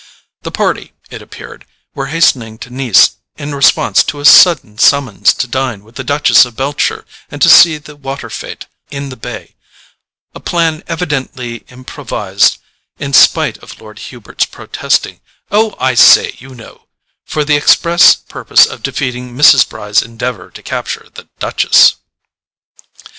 The 0.41 0.49
party, 0.49 0.93
it 1.11 1.21
appeared, 1.21 1.63
were 1.93 2.07
hastening 2.07 2.57
to 2.57 2.71
Nice 2.71 3.17
in 3.37 3.53
response 3.53 4.01
to 4.05 4.19
a 4.19 4.25
sudden 4.25 4.79
summons 4.79 5.31
to 5.35 5.47
dine 5.47 5.83
with 5.83 5.93
the 5.93 6.03
Duchess 6.03 6.43
of 6.43 6.55
Beltshire 6.55 7.05
and 7.29 7.39
to 7.39 7.47
see 7.47 7.77
the 7.77 7.95
water 7.95 8.27
fete 8.27 8.65
in 8.89 9.09
the 9.09 9.15
bay; 9.15 9.53
a 10.33 10.39
plan 10.39 10.83
evidently 10.87 11.57
improvised—in 11.69 13.13
spite 13.13 13.59
of 13.59 13.79
Lord 13.79 13.99
Hubert's 14.09 14.45
protesting 14.47 15.19
"Oh, 15.51 15.75
I 15.79 15.93
say, 15.93 16.33
you 16.39 16.55
know,"—for 16.55 17.45
the 17.45 17.55
express 17.55 18.15
purpose 18.15 18.65
of 18.65 18.81
defeating 18.81 19.35
Mrs. 19.35 19.69
Bry's 19.69 20.01
endeavour 20.01 20.49
to 20.49 20.63
capture 20.63 21.09
the 21.13 21.29
Duchess. 21.37 21.97